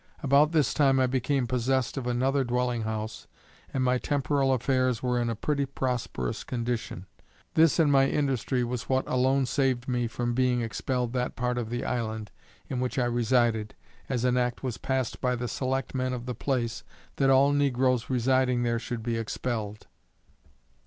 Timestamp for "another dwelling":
2.07-2.81